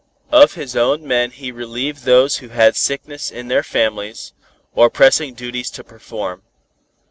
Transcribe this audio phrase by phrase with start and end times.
[0.31, 4.33] Of his own men he relieved those who had sickness in their families,
[4.73, 6.41] or pressing duties to perform.